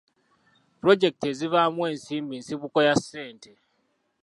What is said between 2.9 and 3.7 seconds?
ssente.